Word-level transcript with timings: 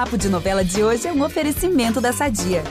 Papo 0.00 0.16
de 0.16 0.30
Novela 0.30 0.64
de 0.64 0.82
hoje 0.82 1.06
é 1.06 1.12
um 1.12 1.22
oferecimento 1.22 2.00
da 2.00 2.10
Sadia. 2.10 2.62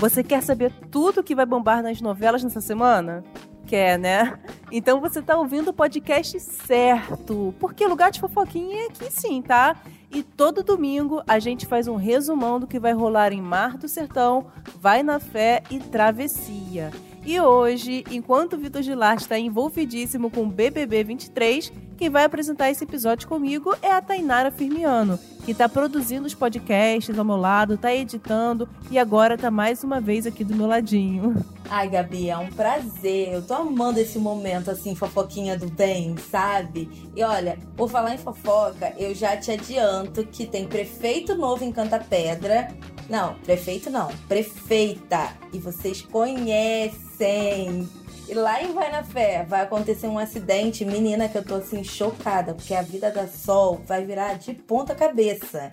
Você 0.00 0.24
quer 0.24 0.42
saber 0.42 0.72
tudo 0.90 1.22
que 1.22 1.36
vai 1.36 1.46
bombar 1.46 1.84
nas 1.84 2.00
novelas 2.00 2.42
nessa 2.42 2.60
semana? 2.60 3.22
Quer, 3.64 3.96
né? 3.96 4.40
Então 4.72 5.00
você 5.00 5.22
tá 5.22 5.38
ouvindo 5.38 5.68
o 5.68 5.72
podcast 5.72 6.40
certo, 6.40 7.54
porque 7.60 7.86
lugar 7.86 8.10
de 8.10 8.18
fofoquinha 8.18 8.82
é 8.82 8.86
aqui 8.86 9.08
sim, 9.08 9.40
tá? 9.40 9.76
E 10.14 10.22
todo 10.22 10.62
domingo 10.62 11.22
a 11.26 11.38
gente 11.38 11.64
faz 11.64 11.88
um 11.88 11.96
resumão 11.96 12.60
do 12.60 12.66
que 12.66 12.78
vai 12.78 12.92
rolar 12.92 13.32
em 13.32 13.40
Mar 13.40 13.78
do 13.78 13.88
Sertão, 13.88 14.46
Vai 14.78 15.02
na 15.02 15.18
Fé 15.18 15.62
e 15.70 15.78
Travessia. 15.78 16.90
E 17.24 17.40
hoje, 17.40 18.04
enquanto 18.10 18.54
o 18.54 18.58
Vitor 18.58 18.82
Gilar 18.82 19.16
está 19.16 19.38
envolvidíssimo 19.38 20.28
com 20.28 20.42
o 20.42 20.50
BBB 20.50 21.04
23, 21.04 21.72
quem 21.96 22.10
vai 22.10 22.24
apresentar 22.24 22.68
esse 22.68 22.82
episódio 22.82 23.28
comigo 23.28 23.72
é 23.80 23.92
a 23.92 24.02
Tainara 24.02 24.50
Firmiano, 24.50 25.16
que 25.44 25.52
está 25.52 25.68
produzindo 25.68 26.26
os 26.26 26.34
podcasts 26.34 27.16
ao 27.16 27.24
meu 27.24 27.36
lado, 27.36 27.74
está 27.74 27.94
editando 27.94 28.68
e 28.90 28.98
agora 28.98 29.34
está 29.34 29.52
mais 29.52 29.84
uma 29.84 30.00
vez 30.00 30.26
aqui 30.26 30.42
do 30.42 30.52
meu 30.52 30.66
ladinho. 30.66 31.36
Ai, 31.70 31.88
Gabi, 31.88 32.28
é 32.28 32.36
um 32.36 32.50
prazer. 32.50 33.32
Eu 33.32 33.42
tô 33.42 33.54
amando 33.54 34.00
esse 34.00 34.18
momento, 34.18 34.68
assim, 34.68 34.96
fofoquinha 34.96 35.56
do 35.56 35.70
bem, 35.70 36.16
sabe? 36.16 36.90
E 37.14 37.22
olha, 37.22 37.56
por 37.76 37.88
falar 37.88 38.14
em 38.14 38.18
fofoca, 38.18 38.92
eu 38.98 39.14
já 39.14 39.36
te 39.36 39.52
adianto 39.52 40.01
que 40.06 40.46
tem 40.46 40.66
prefeito 40.66 41.34
novo 41.34 41.64
em 41.64 41.72
Canta 41.72 41.98
Pedra. 41.98 42.68
Não, 43.08 43.34
prefeito 43.34 43.90
não, 43.90 44.08
prefeita. 44.28 45.36
E 45.52 45.58
vocês 45.58 46.02
conhecem. 46.02 47.88
E 48.28 48.34
lá 48.34 48.62
em 48.62 48.72
Vai 48.72 48.90
na 48.90 49.04
Fé 49.04 49.44
vai 49.46 49.62
acontecer 49.62 50.06
um 50.06 50.18
acidente, 50.18 50.84
menina, 50.84 51.28
que 51.28 51.36
eu 51.36 51.44
tô 51.44 51.56
assim 51.56 51.84
chocada, 51.84 52.54
porque 52.54 52.74
a 52.74 52.82
vida 52.82 53.10
da 53.10 53.26
Sol 53.26 53.82
vai 53.86 54.04
virar 54.04 54.34
de 54.34 54.54
ponta 54.54 54.94
cabeça. 54.94 55.72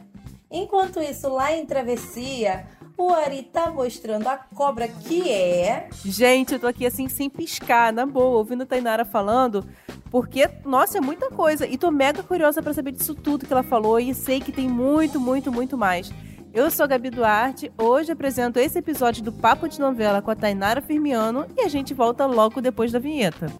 Enquanto 0.52 1.00
isso, 1.00 1.30
lá 1.30 1.54
em 1.56 1.66
Travessia, 1.66 2.66
o 2.98 3.14
Ari 3.14 3.44
tá 3.44 3.70
mostrando 3.72 4.28
a 4.28 4.36
cobra 4.36 4.88
que 4.88 5.32
é. 5.32 5.88
Gente, 6.04 6.54
eu 6.54 6.60
tô 6.60 6.68
aqui 6.68 6.86
assim 6.86 7.08
sem 7.08 7.30
piscar, 7.30 7.94
na 7.94 8.06
boa, 8.06 8.38
ouvindo 8.38 8.64
a 8.64 8.66
Tainara 8.66 9.06
falando, 9.06 9.64
porque, 10.12 10.50
nossa, 10.66 10.98
é 10.98 11.02
muita 11.02 11.30
coisa. 11.30 11.68
E 11.68 11.78
tô 11.78 11.92
mega 11.92 12.24
curiosa 12.24 12.62
para 12.62 12.74
saber 12.74 12.92
disso 12.92 13.14
tudo 13.14 13.46
que 13.46 13.54
ela 13.54 13.64
falou 13.64 14.00
e 14.00 14.14
sei 14.14 14.40
que 14.40 14.52
tem 14.52 14.68
muito, 14.68 15.20
muito, 15.20 15.52
muito 15.52 15.78
mais. 15.78 16.12
Eu 16.52 16.72
sou 16.72 16.84
a 16.84 16.88
Gabi 16.88 17.12
Duarte, 17.12 17.72
hoje 17.78 18.12
apresento 18.12 18.58
esse 18.58 18.80
episódio 18.80 19.24
do 19.24 19.32
Papo 19.32 19.68
de 19.70 19.80
Novela 19.80 20.20
com 20.20 20.32
a 20.32 20.36
Tainara 20.36 20.82
Firmiano 20.82 21.46
e 21.56 21.62
a 21.62 21.68
gente 21.68 21.94
volta 21.94 22.26
logo 22.26 22.60
depois 22.60 22.92
da 22.92 22.98
vinheta. 22.98 23.54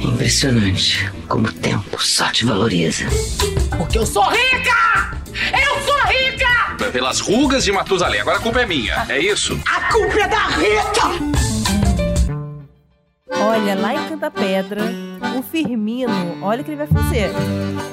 É 0.00 0.02
impressionante 0.02 1.08
como 1.28 1.46
o 1.46 1.52
tempo 1.52 2.02
só 2.02 2.30
te 2.32 2.44
valoriza. 2.44 3.04
Porque 3.78 3.96
eu 3.96 4.04
sou 4.04 4.24
rica! 4.24 5.20
Eu 5.52 5.80
sou 5.82 6.00
rica! 6.08 6.90
Pelas 6.90 7.20
rugas 7.20 7.64
de 7.64 7.70
Matusalém, 7.70 8.20
agora 8.20 8.38
a 8.38 8.40
culpa 8.40 8.62
é 8.62 8.66
minha, 8.66 9.06
é 9.08 9.20
isso? 9.20 9.58
A 9.66 9.92
culpa 9.92 10.18
é 10.18 10.28
da 10.28 10.46
Rita! 10.48 11.35
Olha, 13.48 13.76
lá 13.76 13.94
em 13.94 14.08
Canta 14.08 14.28
Pedra, 14.28 14.82
o 15.38 15.40
Firmino, 15.40 16.12
olha 16.42 16.62
o 16.62 16.64
que 16.64 16.70
ele 16.72 16.84
vai 16.84 16.88
fazer. 16.88 17.30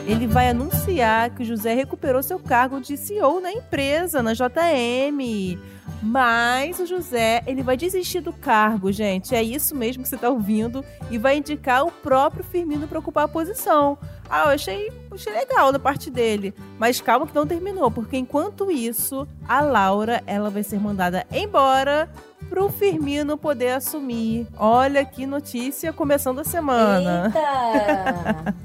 Ele 0.08 0.26
vai 0.26 0.50
anunciar 0.50 1.30
que 1.30 1.44
o 1.44 1.46
José 1.46 1.76
recuperou 1.76 2.24
seu 2.24 2.40
cargo 2.40 2.82
de 2.82 2.98
CEO 2.98 3.40
na 3.40 3.52
empresa, 3.52 4.24
na 4.24 4.34
JM. 4.34 5.60
Mas 6.02 6.80
o 6.80 6.86
José, 6.86 7.42
ele 7.48 7.64
vai 7.64 7.78
desistir 7.78 8.20
do 8.20 8.34
cargo, 8.34 8.92
gente. 8.92 9.34
É 9.34 9.42
isso 9.42 9.76
mesmo 9.76 10.04
que 10.04 10.10
você 10.10 10.16
está 10.16 10.30
ouvindo. 10.30 10.84
E 11.10 11.18
vai 11.18 11.38
indicar 11.38 11.86
o 11.86 11.92
próprio 11.92 12.44
Firmino 12.44 12.88
para 12.88 13.00
ocupar 13.00 13.26
a 13.26 13.28
posição. 13.28 13.98
Ah, 14.30 14.46
eu 14.46 14.50
achei, 14.50 14.92
achei 15.12 15.32
legal 15.34 15.72
da 15.72 15.80
parte 15.80 16.10
dele. 16.10 16.54
Mas 16.78 17.00
calma 17.00 17.28
que 17.28 17.36
não 17.36 17.48
terminou, 17.48 17.92
porque 17.92 18.18
enquanto 18.18 18.72
isso, 18.72 19.28
a 19.48 19.62
Laura, 19.62 20.24
ela 20.26 20.50
vai 20.50 20.64
ser 20.64 20.80
mandada 20.80 21.26
embora 21.32 22.10
pro 22.50 22.70
Firmino 22.70 23.38
poder 23.38 23.72
assumir. 23.72 24.48
Olha 24.58 25.04
que 25.06 25.26
notícia 25.26 25.94
começando 25.94 26.40
a 26.40 26.44
semana. 26.44 27.26
Eita! 27.28 28.56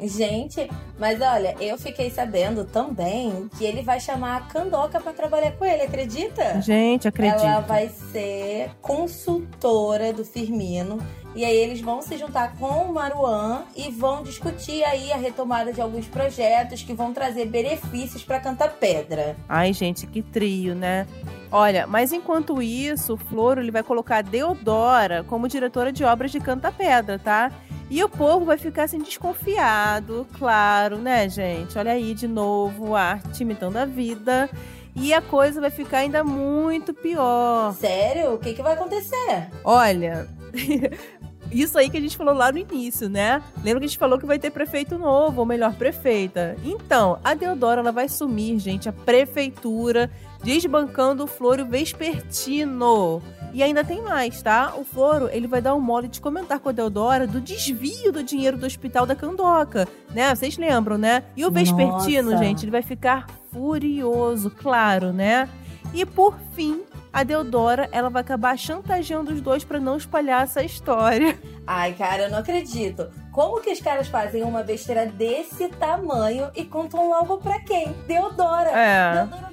Gente, 0.00 0.68
mas 0.98 1.20
olha, 1.20 1.56
eu 1.60 1.78
fiquei 1.78 2.10
sabendo 2.10 2.64
também 2.64 3.48
que 3.56 3.64
ele 3.64 3.82
vai 3.82 3.98
chamar 3.98 4.36
a 4.36 4.40
Candoca 4.42 5.00
para 5.00 5.12
trabalhar 5.12 5.52
com 5.52 5.64
ele, 5.64 5.82
acredita? 5.82 6.60
Gente, 6.60 7.08
acredito. 7.08 7.40
Ela 7.40 7.60
vai 7.60 7.88
ser 7.88 8.70
consultora 8.80 10.12
do 10.12 10.24
Firmino. 10.24 10.98
E 11.34 11.44
aí 11.44 11.56
eles 11.56 11.82
vão 11.82 12.00
se 12.00 12.16
juntar 12.16 12.56
com 12.56 12.84
o 12.84 12.94
Maruan 12.94 13.64
e 13.76 13.90
vão 13.90 14.22
discutir 14.22 14.82
aí 14.84 15.12
a 15.12 15.16
retomada 15.16 15.70
de 15.70 15.82
alguns 15.82 16.06
projetos 16.06 16.82
que 16.82 16.94
vão 16.94 17.12
trazer 17.12 17.44
benefícios 17.44 18.24
para 18.24 18.40
Canta 18.40 18.68
Pedra. 18.68 19.36
Ai, 19.46 19.74
gente, 19.74 20.06
que 20.06 20.22
trio, 20.22 20.74
né? 20.74 21.06
Olha, 21.52 21.86
mas 21.86 22.12
enquanto 22.12 22.62
isso, 22.62 23.14
o 23.14 23.16
Floro 23.16 23.60
ele 23.60 23.70
vai 23.70 23.82
colocar 23.82 24.18
a 24.18 24.22
Deodora 24.22 25.24
como 25.24 25.46
diretora 25.46 25.92
de 25.92 26.04
obras 26.04 26.30
de 26.30 26.40
Canta 26.40 26.72
Pedra, 26.72 27.18
tá? 27.18 27.52
E 27.88 28.02
o 28.02 28.08
povo 28.08 28.44
vai 28.44 28.58
ficar 28.58 28.84
assim 28.84 28.98
desconfiado, 28.98 30.26
claro, 30.36 30.98
né, 30.98 31.28
gente? 31.28 31.78
Olha 31.78 31.92
aí 31.92 32.14
de 32.14 32.26
novo 32.26 32.96
a 32.96 33.02
arte 33.02 33.42
imitando 33.42 33.76
a 33.76 33.84
vida. 33.84 34.50
E 34.94 35.12
a 35.12 35.20
coisa 35.20 35.60
vai 35.60 35.70
ficar 35.70 35.98
ainda 35.98 36.24
muito 36.24 36.92
pior. 36.94 37.74
Sério? 37.74 38.34
O 38.34 38.38
que, 38.38 38.54
que 38.54 38.62
vai 38.62 38.72
acontecer? 38.72 39.50
Olha, 39.62 40.26
isso 41.52 41.78
aí 41.78 41.90
que 41.90 41.98
a 41.98 42.00
gente 42.00 42.16
falou 42.16 42.34
lá 42.34 42.50
no 42.50 42.58
início, 42.58 43.08
né? 43.08 43.42
Lembra 43.62 43.80
que 43.80 43.84
a 43.84 43.88
gente 43.88 43.98
falou 43.98 44.18
que 44.18 44.26
vai 44.26 44.38
ter 44.38 44.50
prefeito 44.50 44.98
novo, 44.98 45.40
ou 45.40 45.46
melhor, 45.46 45.74
prefeita. 45.74 46.56
Então, 46.64 47.18
a 47.22 47.34
Deodora 47.34 47.82
ela 47.82 47.92
vai 47.92 48.08
sumir, 48.08 48.58
gente, 48.58 48.88
a 48.88 48.92
prefeitura, 48.92 50.10
desbancando 50.42 51.24
o 51.24 51.26
Floro 51.26 51.66
Vespertino. 51.66 53.22
E 53.56 53.62
ainda 53.62 53.82
tem 53.82 54.02
mais, 54.02 54.42
tá? 54.42 54.74
O 54.76 54.84
Floro, 54.84 55.30
ele 55.32 55.46
vai 55.46 55.62
dar 55.62 55.74
um 55.74 55.80
mole 55.80 56.08
de 56.08 56.20
comentar 56.20 56.60
com 56.60 56.68
a 56.68 56.72
Deodora 56.72 57.26
do 57.26 57.40
desvio 57.40 58.12
do 58.12 58.22
dinheiro 58.22 58.58
do 58.58 58.66
hospital 58.66 59.06
da 59.06 59.16
Candoca, 59.16 59.88
né? 60.10 60.34
Vocês 60.34 60.58
lembram, 60.58 60.98
né? 60.98 61.22
E 61.34 61.42
o 61.42 61.50
Vespertino, 61.50 62.32
Nossa. 62.32 62.44
gente, 62.44 62.64
ele 62.64 62.70
vai 62.70 62.82
ficar 62.82 63.26
furioso, 63.50 64.50
claro, 64.50 65.10
né? 65.10 65.48
E 65.94 66.04
por 66.04 66.36
fim, 66.54 66.82
a 67.10 67.22
Deodora, 67.22 67.88
ela 67.92 68.10
vai 68.10 68.20
acabar 68.20 68.58
chantageando 68.58 69.32
os 69.32 69.40
dois 69.40 69.64
para 69.64 69.80
não 69.80 69.96
espalhar 69.96 70.42
essa 70.42 70.62
história. 70.62 71.38
Ai, 71.66 71.94
cara, 71.94 72.24
eu 72.24 72.30
não 72.30 72.40
acredito. 72.40 73.08
Como 73.32 73.62
que 73.62 73.72
os 73.72 73.80
caras 73.80 74.06
fazem 74.06 74.42
uma 74.42 74.62
besteira 74.62 75.06
desse 75.06 75.66
tamanho 75.70 76.50
e 76.54 76.62
contam 76.62 77.08
logo 77.08 77.38
pra 77.38 77.58
quem? 77.60 77.90
Deodora. 78.06 78.68
É. 78.68 79.14
Deodora 79.14 79.45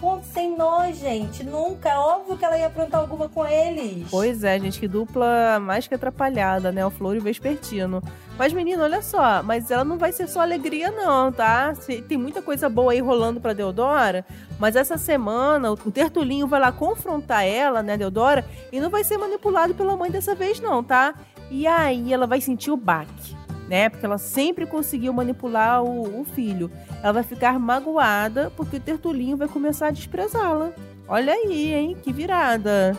ponto 0.00 0.24
sem 0.26 0.56
nós, 0.56 0.98
gente. 0.98 1.44
Nunca. 1.44 1.98
Óbvio 2.00 2.36
que 2.36 2.44
ela 2.44 2.58
ia 2.58 2.66
aprontar 2.66 3.00
alguma 3.00 3.28
com 3.28 3.46
eles. 3.46 4.08
Pois 4.10 4.42
é, 4.42 4.58
gente, 4.58 4.80
que 4.80 4.88
dupla 4.88 5.60
mais 5.60 5.86
que 5.86 5.94
atrapalhada, 5.94 6.72
né? 6.72 6.84
O 6.84 6.90
Flor 6.90 7.14
e 7.14 7.18
o 7.18 7.22
Vespertino. 7.22 8.02
Mas, 8.38 8.54
menino, 8.54 8.82
olha 8.82 9.02
só, 9.02 9.42
mas 9.42 9.70
ela 9.70 9.84
não 9.84 9.98
vai 9.98 10.12
ser 10.12 10.26
só 10.26 10.40
alegria, 10.40 10.90
não, 10.90 11.30
tá? 11.30 11.74
Tem 12.08 12.16
muita 12.16 12.40
coisa 12.40 12.70
boa 12.70 12.92
aí 12.92 13.00
rolando 13.00 13.38
pra 13.38 13.52
Deodora, 13.52 14.24
mas 14.58 14.76
essa 14.76 14.96
semana 14.96 15.70
o 15.70 15.76
Tertulinho 15.76 16.46
vai 16.46 16.58
lá 16.58 16.72
confrontar 16.72 17.44
ela, 17.44 17.82
né, 17.82 17.98
Deodora, 17.98 18.46
e 18.72 18.80
não 18.80 18.88
vai 18.88 19.04
ser 19.04 19.18
manipulado 19.18 19.74
pela 19.74 19.94
mãe 19.94 20.10
dessa 20.10 20.34
vez, 20.34 20.58
não, 20.58 20.82
tá? 20.82 21.14
E 21.50 21.66
aí 21.66 22.14
ela 22.14 22.26
vai 22.26 22.40
sentir 22.40 22.70
o 22.70 22.76
baque, 22.78 23.36
né? 23.70 23.88
Porque 23.88 24.04
ela 24.04 24.18
sempre 24.18 24.66
conseguiu 24.66 25.12
manipular 25.14 25.82
o, 25.82 26.20
o 26.20 26.24
filho. 26.24 26.70
Ela 27.02 27.12
vai 27.12 27.22
ficar 27.22 27.58
magoada 27.58 28.52
porque 28.56 28.76
o 28.76 28.80
Tertulinho 28.80 29.36
vai 29.36 29.48
começar 29.48 29.86
a 29.86 29.90
desprezá-la. 29.92 30.70
Olha 31.08 31.32
aí, 31.32 31.72
hein? 31.72 31.96
Que 32.02 32.12
virada. 32.12 32.98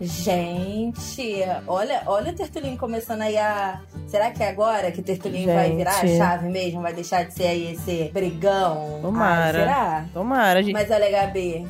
Gente, 0.00 1.42
olha, 1.68 2.02
olha 2.06 2.32
o 2.32 2.34
Tertulinho 2.34 2.76
começando 2.76 3.22
aí 3.22 3.38
a. 3.38 3.80
Será 4.08 4.30
que 4.32 4.42
é 4.42 4.48
agora 4.48 4.90
que 4.90 4.98
o 5.00 5.02
Tertulinho 5.02 5.54
vai 5.54 5.68
Gente. 5.68 5.76
virar 5.76 6.00
a 6.00 6.06
chave 6.06 6.48
mesmo? 6.48 6.82
Vai 6.82 6.92
deixar 6.92 7.24
de 7.24 7.32
ser 7.34 7.46
aí 7.46 7.72
esse 7.72 8.10
brigão? 8.12 8.98
Tomara. 9.00 9.44
Ai, 9.44 9.52
será? 9.52 10.04
Tomara, 10.12 10.62
gente. 10.62 10.72
Mas 10.72 10.90
olha, 10.90 11.08
Gabi, 11.10 11.66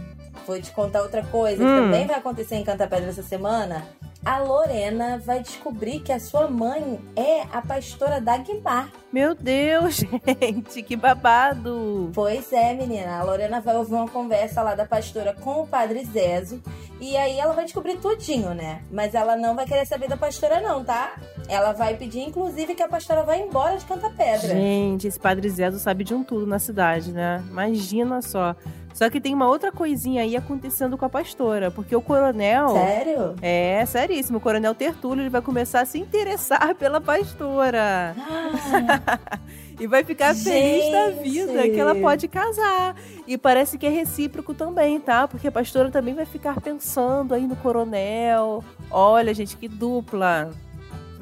vou 0.47 0.59
te 0.61 0.71
contar 0.73 1.03
outra 1.03 1.23
coisa 1.25 1.63
Hum. 1.63 1.67
que 1.67 1.83
também 1.83 2.07
vai 2.07 2.17
acontecer 2.17 2.55
em 2.57 2.65
Canta 2.65 2.87
Pedra 2.87 3.11
essa 3.11 3.23
semana. 3.23 3.85
A 4.25 4.39
Lorena 4.39 5.19
vai 5.19 5.41
descobrir 5.41 5.99
que 5.99 6.13
a 6.13 6.21
sua 6.21 6.47
mãe 6.49 7.01
é 7.17 7.43
a 7.53 7.61
pastora 7.61 8.21
Dagmar. 8.21 8.89
Meu 9.13 9.35
Deus, 9.35 9.97
gente, 10.41 10.81
que 10.83 10.95
babado. 10.95 12.11
Pois 12.15 12.53
é, 12.53 12.73
menina. 12.73 13.19
A 13.19 13.25
Lorena 13.25 13.61
vai 13.61 13.77
ouvir 13.77 13.95
uma 13.95 14.09
conversa 14.09 14.63
lá 14.63 14.77
da 14.77 14.87
pastora 14.87 15.35
com 15.35 15.63
o 15.63 15.67
padre 15.67 16.05
Zezo. 16.05 16.63
E 17.01 17.17
aí 17.17 17.37
ela 17.37 17.53
vai 17.53 17.65
descobrir 17.65 17.97
tudinho, 17.99 18.55
né? 18.55 18.83
Mas 18.93 19.13
ela 19.13 19.37
não 19.37 19.57
vai 19.57 19.67
querer 19.67 19.85
saber 19.87 20.09
da 20.09 20.17
pastora, 20.17 20.61
não, 20.61 20.85
tá? 20.85 21.17
Ela 21.49 21.73
vai 21.73 21.97
pedir, 21.97 22.21
inclusive, 22.21 22.77
que 22.77 22.83
a 22.83 22.89
pastora 22.89 23.25
vá 23.25 23.37
embora 23.37 23.77
de 23.77 23.85
Canta 23.85 24.09
Pedra. 24.09 24.55
Gente, 24.55 25.09
esse 25.09 25.19
padre 25.19 25.49
Zezo 25.51 25.81
sabe 25.81 26.05
de 26.05 26.15
um 26.15 26.23
tudo 26.23 26.47
na 26.47 26.61
cidade, 26.61 27.11
né? 27.11 27.43
Imagina 27.51 28.23
só. 28.23 28.55
Só 28.95 29.09
que 29.09 29.21
tem 29.21 29.35
uma 29.35 29.47
outra 29.47 29.73
coisinha 29.73 30.23
aí 30.23 30.37
acontecendo 30.37 30.97
com 30.99 31.05
a 31.05 31.09
pastora, 31.09 31.71
porque 31.71 31.95
o 31.97 32.03
coronel. 32.03 32.71
Sério? 32.71 33.35
É, 33.41 33.85
seríssimo. 33.87 34.39
O 34.39 34.41
coronel 34.41 34.75
Tertúlio 34.75 35.23
ele 35.23 35.31
vai 35.31 35.41
começar 35.43 35.81
a 35.81 35.87
se 35.87 35.99
interessar 35.99 36.75
pela 36.77 37.01
pastora. 37.01 38.15
Ah, 38.19 39.19
E 39.81 39.87
vai 39.87 40.05
ficar 40.05 40.35
feliz 40.35 40.93
da 40.93 41.11
Gente! 41.11 41.23
vida 41.29 41.63
que 41.69 41.81
ela 41.81 41.95
pode 41.95 42.29
casar. 42.29 42.95
E 43.27 43.37
parece 43.37 43.77
que 43.77 43.87
é 43.87 43.89
recíproco 43.89 44.55
também, 44.55 45.01
tá? 45.01 45.27
Porque 45.27 45.49
a 45.49 45.53
pastora 45.53 45.91
também 45.91 46.15
vai 46.15 46.25
ficar 46.25 46.61
pensando 46.61 47.35
aí 47.35 47.47
no 47.49 47.57
coronel. 47.57 48.63
Olha, 48.91 49.35
gente, 49.35 49.57
que 49.57 49.67
dupla. 49.67 50.51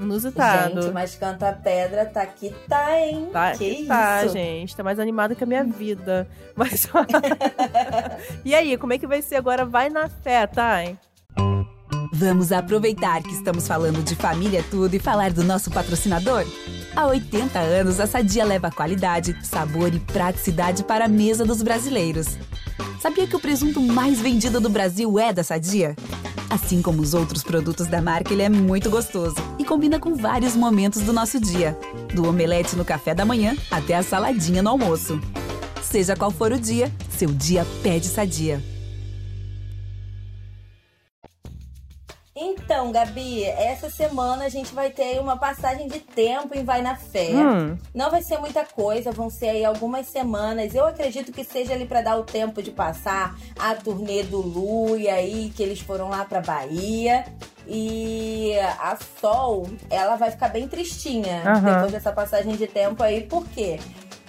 Inusitado. 0.01 0.83
gente, 0.83 0.93
mas 0.93 1.15
canta 1.15 1.53
pedra 1.53 2.07
tá 2.07 2.25
que 2.27 2.51
tá, 2.69 2.99
hein? 2.99 3.29
Tá, 3.33 3.53
que 3.53 3.85
tá, 3.87 4.25
isso? 4.25 4.33
gente. 4.33 4.75
Tá 4.75 4.83
mais 4.83 4.99
animado 4.99 5.37
que 5.37 5.45
a 5.45 5.47
minha 5.47 5.65
vida. 5.65 6.27
Mas. 6.57 6.89
e 8.45 8.55
aí, 8.55 8.77
como 8.77 8.93
é 8.93 8.99
que 8.99 9.07
vai 9.07 9.23
ser 9.23 9.37
agora? 9.37 9.65
Vai 9.65 9.89
na 9.89 10.09
fé, 10.09 10.47
tá? 10.47 10.83
hein? 10.83 10.99
Vamos 12.13 12.51
aproveitar 12.53 13.23
que 13.23 13.33
estamos 13.33 13.67
falando 13.67 14.03
de 14.03 14.15
família 14.15 14.65
tudo 14.71 14.95
e 14.95 14.99
falar 14.99 15.33
do 15.33 15.45
nosso 15.45 15.71
patrocinador? 15.71 16.45
Há 16.95 17.07
80 17.07 17.59
anos, 17.59 18.01
a 18.01 18.07
Sadia 18.07 18.45
leva 18.45 18.71
qualidade, 18.71 19.37
sabor 19.47 19.95
e 19.95 20.01
praticidade 20.01 20.83
para 20.85 21.05
a 21.05 21.09
mesa 21.09 21.45
dos 21.45 21.63
brasileiros. 21.63 22.37
Sabia 23.01 23.27
que 23.27 23.37
o 23.37 23.41
presunto 23.41 23.81
mais 23.81 24.21
vendido 24.21 24.61
do 24.61 24.69
Brasil 24.69 25.19
é 25.19 25.33
da 25.33 25.43
Sadia? 25.43 25.97
Assim 26.51 26.83
como 26.83 27.01
os 27.01 27.15
outros 27.15 27.45
produtos 27.45 27.87
da 27.87 28.03
marca, 28.03 28.33
ele 28.33 28.43
é 28.43 28.49
muito 28.49 28.91
gostoso 28.91 29.37
e 29.57 29.65
combina 29.65 30.01
com 30.01 30.17
vários 30.17 30.57
momentos 30.57 31.03
do 31.03 31.13
nosso 31.13 31.39
dia, 31.39 31.79
do 32.13 32.29
omelete 32.29 32.75
no 32.75 32.85
café 32.85 33.15
da 33.15 33.25
manhã 33.25 33.57
até 33.71 33.95
a 33.95 34.03
saladinha 34.03 34.61
no 34.61 34.71
almoço. 34.71 35.21
Seja 35.81 36.17
qual 36.17 36.33
for 36.33 36.51
o 36.51 36.59
dia, 36.59 36.93
seu 37.09 37.29
dia 37.29 37.65
pede 37.85 38.09
Sadia. 38.09 38.61
Então, 42.71 42.93
Gabi, 42.93 43.43
essa 43.43 43.91
semana 43.91 44.45
a 44.45 44.49
gente 44.49 44.73
vai 44.73 44.91
ter 44.91 45.19
uma 45.19 45.37
passagem 45.37 45.89
de 45.89 45.99
tempo 45.99 46.57
em 46.57 46.63
Vai 46.63 46.81
na 46.81 46.95
Fé. 46.95 47.33
Hum. 47.33 47.77
Não 47.93 48.09
vai 48.13 48.23
ser 48.23 48.39
muita 48.39 48.65
coisa, 48.65 49.11
vão 49.11 49.29
ser 49.29 49.49
aí 49.49 49.65
algumas 49.65 50.07
semanas. 50.07 50.73
Eu 50.73 50.87
acredito 50.87 51.33
que 51.33 51.43
seja 51.43 51.75
ali 51.75 51.85
pra 51.85 52.01
dar 52.01 52.17
o 52.17 52.23
tempo 52.23 52.63
de 52.63 52.71
passar 52.71 53.37
a 53.59 53.75
turnê 53.75 54.23
do 54.23 54.41
Lu 54.41 54.97
e 54.97 55.09
aí 55.09 55.53
que 55.57 55.65
eles 55.65 55.81
foram 55.81 56.11
lá 56.11 56.25
pra 56.25 56.41
Bahia. 56.41 57.25
E 57.67 58.53
a 58.79 58.97
Sol, 59.21 59.67
ela 59.91 60.15
vai 60.15 60.31
ficar 60.31 60.51
bem 60.51 60.69
tristinha 60.69 61.43
Aham. 61.45 61.73
depois 61.73 61.91
dessa 61.91 62.13
passagem 62.13 62.55
de 62.55 62.69
tempo 62.69 63.03
aí, 63.03 63.23
por 63.23 63.45
quê? 63.49 63.81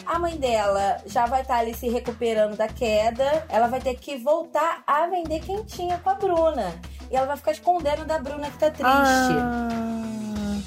A 0.03 0.17
mãe 0.17 0.35
dela 0.35 0.97
já 1.05 1.27
vai 1.27 1.41
estar 1.41 1.59
ali 1.59 1.75
se 1.75 1.87
recuperando 1.89 2.57
da 2.57 2.67
queda. 2.67 3.45
Ela 3.49 3.67
vai 3.67 3.79
ter 3.79 3.93
que 3.97 4.17
voltar 4.17 4.81
a 4.87 5.05
vender 5.05 5.41
quentinha 5.41 5.99
com 5.99 6.09
a 6.09 6.15
Bruna. 6.15 6.73
E 7.11 7.15
ela 7.15 7.27
vai 7.27 7.35
ficar 7.37 7.51
escondendo 7.51 8.05
da 8.05 8.17
Bruna 8.17 8.49
que 8.49 8.57
tá 8.57 8.69
triste. 8.69 8.85
Ah, 8.85 10.57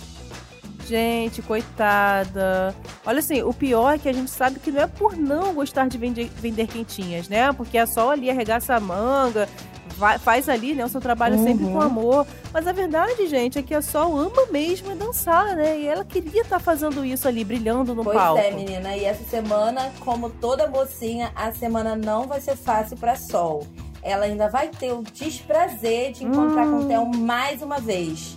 gente, 0.87 1.41
coitada. 1.43 2.75
Olha 3.06 3.19
assim, 3.20 3.43
o 3.43 3.52
pior 3.55 3.94
é 3.94 3.99
que 3.99 4.08
a 4.08 4.12
gente 4.12 4.31
sabe 4.31 4.58
que 4.61 4.70
não 4.70 4.82
é 4.82 4.87
por 4.87 5.17
não 5.17 5.55
gostar 5.55 5.88
de 5.88 5.96
vender, 5.96 6.31
vender 6.37 6.67
quentinhas, 6.67 7.29
né? 7.29 7.50
Porque 7.52 7.79
é 7.79 7.87
só 7.87 8.11
ali 8.11 8.29
arregaça 8.31 8.75
a 8.75 8.81
manga, 8.81 9.49
vai- 9.96 10.19
faz 10.19 10.49
ali, 10.49 10.75
né, 10.75 10.85
o 10.85 10.88
seu 10.88 11.00
trabalho 11.00 11.43
sempre 11.43 11.64
com 11.64 11.81
amor. 11.81 12.26
Mas 12.52 12.67
a 12.67 12.73
verdade, 12.73 13.26
gente, 13.26 13.58
é 13.58 13.62
que 13.62 13.75
a 13.75 13.81
Sol 13.81 14.17
ama 14.19 14.46
mesmo 14.50 14.91
é 14.93 14.94
dançar, 14.94 15.56
né? 15.56 15.79
E 15.81 15.87
ela 15.87 16.05
queria 16.05 16.43
estar 16.43 16.61
fazendo 16.61 17.02
isso 17.05 17.26
ali, 17.26 17.43
brilhando 17.43 17.94
no 17.94 18.05
Pois 18.05 18.17
palco. 18.17 18.38
é, 18.41 18.50
menina. 18.50 18.94
E 18.94 19.05
essa 19.05 19.25
semana, 19.25 19.91
como 20.00 20.29
toda 20.29 20.69
mocinha, 20.69 21.32
a 21.35 21.50
semana 21.52 21.96
não 21.96 22.26
vai 22.26 22.41
ser 22.41 22.55
fácil 22.56 22.96
pra 22.99 23.17
Sol. 23.17 23.67
Ela 24.05 24.27
ainda 24.27 24.49
vai 24.49 24.69
ter 24.69 24.93
o 24.93 25.03
desprazer 25.03 26.12
de 26.12 26.25
encontrar 26.25 26.67
com 26.67 26.81
o 26.81 26.85
Theo 26.87 27.06
mais 27.06 27.62
uma 27.62 27.81
vez. 27.81 28.37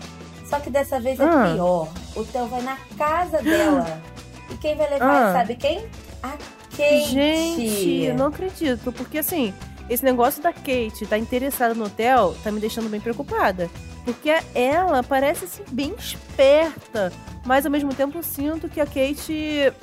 Só 0.49 0.59
que 0.61 0.69
dessa 0.69 0.97
vez 0.99 1.19
é 1.19 1.25
Hum. 1.25 1.53
pior. 1.53 1.89
O 2.15 2.23
Theo 2.23 2.47
vai 2.47 2.61
na 2.61 2.77
casa 2.97 3.41
dela. 3.41 4.01
E 4.49 4.55
quem 4.55 4.75
vai 4.77 4.89
levar, 4.89 5.27
Ah. 5.29 5.33
sabe 5.33 5.55
quem? 5.55 5.85
A 6.23 6.29
Kate. 6.71 7.11
Gente, 7.11 8.03
eu 8.05 8.15
não 8.15 8.27
acredito, 8.27 8.93
porque 8.93 9.17
assim, 9.17 9.53
esse 9.89 10.05
negócio 10.05 10.41
da 10.41 10.53
Kate 10.53 11.05
tá 11.05 11.17
interessada 11.17 11.73
no 11.73 11.85
hotel 11.85 12.33
tá 12.43 12.49
me 12.51 12.61
deixando 12.61 12.87
bem 12.89 13.01
preocupada. 13.01 13.69
Porque 14.05 14.33
ela 14.55 15.03
parece 15.03 15.43
assim, 15.43 15.63
bem 15.69 15.93
esperta, 15.97 17.11
mas 17.45 17.65
ao 17.65 17.71
mesmo 17.71 17.93
tempo 17.93 18.23
sinto 18.23 18.69
que 18.69 18.79
a 18.79 18.85
Kate. 18.85 19.73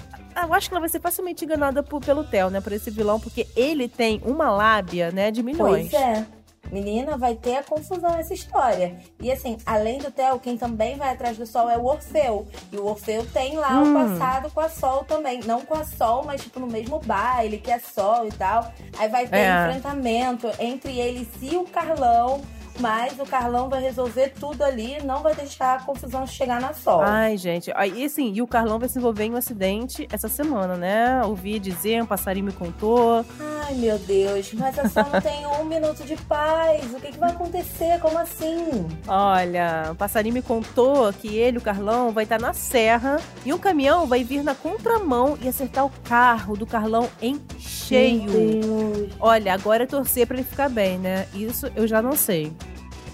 Eu 0.42 0.52
acho 0.54 0.68
que 0.68 0.74
ela 0.74 0.80
vai 0.80 0.88
ser 0.88 1.00
facilmente 1.00 1.44
enganada 1.44 1.82
por- 1.82 2.00
pelo 2.04 2.24
Theo, 2.24 2.50
né? 2.50 2.60
Por 2.60 2.72
esse 2.72 2.90
vilão, 2.90 3.18
porque 3.20 3.46
ele 3.56 3.88
tem 3.88 4.20
uma 4.24 4.50
lábia, 4.50 5.10
né, 5.10 5.30
de 5.30 5.42
milhões. 5.42 5.88
Pois 5.90 6.02
é. 6.02 6.26
Menina, 6.72 7.16
vai 7.18 7.34
ter 7.34 7.58
a 7.58 7.62
confusão 7.62 8.14
essa 8.16 8.32
história. 8.32 8.96
E 9.20 9.30
assim, 9.30 9.58
além 9.66 9.98
do 9.98 10.10
Theo, 10.10 10.40
quem 10.40 10.56
também 10.56 10.96
vai 10.96 11.10
atrás 11.12 11.36
do 11.36 11.44
Sol 11.46 11.68
é 11.70 11.76
o 11.76 11.84
Orfeu. 11.84 12.48
E 12.72 12.76
o 12.78 12.86
Orfeu 12.86 13.24
tem 13.26 13.54
lá 13.56 13.74
Hum. 13.74 13.90
o 13.90 14.08
passado 14.10 14.50
com 14.50 14.60
a 14.60 14.68
Sol 14.68 15.04
também. 15.04 15.40
Não 15.44 15.60
com 15.60 15.74
a 15.74 15.84
Sol, 15.84 16.24
mas 16.24 16.42
tipo 16.42 16.58
no 16.58 16.66
mesmo 16.66 16.98
baile 17.00 17.58
que 17.58 17.70
a 17.70 17.78
Sol 17.78 18.26
e 18.26 18.32
tal. 18.32 18.72
Aí 18.98 19.08
vai 19.08 19.26
ter 19.28 19.36
É. 19.36 19.66
enfrentamento 19.68 20.50
entre 20.58 20.98
eles 20.98 21.28
e 21.42 21.54
o 21.54 21.64
Carlão. 21.64 22.40
Mas 22.80 23.18
o 23.18 23.24
Carlão 23.24 23.68
vai 23.68 23.80
resolver 23.80 24.32
tudo 24.38 24.62
ali, 24.62 25.02
não 25.02 25.22
vai 25.22 25.34
deixar 25.34 25.76
a 25.76 25.82
confusão 25.82 26.26
chegar 26.26 26.60
na 26.60 26.74
Sol. 26.74 27.00
Ai, 27.02 27.36
gente. 27.36 27.70
Aí, 27.74 28.02
e 28.02 28.04
assim, 28.04 28.32
e 28.34 28.42
o 28.42 28.46
Carlão 28.46 28.78
vai 28.78 28.88
se 28.88 28.98
envolver 28.98 29.24
em 29.24 29.32
um 29.32 29.36
acidente 29.36 30.08
essa 30.10 30.28
semana, 30.28 30.76
né? 30.76 31.22
Ouvi 31.24 31.58
dizer, 31.58 32.02
um 32.02 32.06
passarinho 32.06 32.46
me 32.46 32.52
contou. 32.52 33.24
Ai, 33.40 33.74
meu 33.74 33.98
Deus, 33.98 34.52
mas 34.54 34.78
a 34.78 34.88
Sol 34.88 35.04
não 35.12 35.20
tem 35.20 35.46
um 35.46 35.64
minuto 35.66 36.04
de 36.04 36.16
paz. 36.16 36.92
O 36.92 37.00
que, 37.00 37.12
que 37.12 37.18
vai 37.18 37.30
acontecer? 37.30 37.98
Como 38.00 38.18
assim? 38.18 38.86
Olha, 39.06 39.88
o 39.92 39.94
passarinho 39.94 40.34
me 40.34 40.42
contou 40.42 41.12
que 41.12 41.36
ele, 41.36 41.58
o 41.58 41.62
Carlão, 41.62 42.10
vai 42.10 42.24
estar 42.24 42.40
na 42.40 42.52
serra 42.52 43.20
e 43.44 43.52
um 43.52 43.58
caminhão 43.58 44.06
vai 44.06 44.24
vir 44.24 44.42
na 44.42 44.54
contramão 44.54 45.38
e 45.40 45.48
acertar 45.48 45.86
o 45.86 45.90
carro 46.02 46.56
do 46.56 46.66
Carlão 46.66 47.08
em 47.22 47.40
cheio. 47.58 47.83
Deus. 47.88 49.12
Olha, 49.20 49.54
agora 49.54 49.84
é 49.84 49.86
torcer 49.86 50.26
pra 50.26 50.36
ele 50.36 50.46
ficar 50.46 50.68
bem, 50.68 50.98
né? 50.98 51.26
Isso 51.34 51.70
eu 51.76 51.86
já 51.86 52.00
não 52.00 52.16
sei. 52.16 52.52